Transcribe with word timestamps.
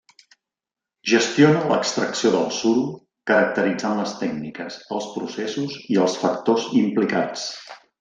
Gestiona 1.11 1.59
l'extracció 1.71 2.31
del 2.37 2.49
suro 2.61 2.87
caracteritzant 3.33 4.03
les 4.03 4.17
tècniques, 4.25 4.81
els 4.99 5.15
processos 5.15 5.81
i 5.97 6.05
els 6.07 6.21
factors 6.27 6.71
implicats. 6.87 7.51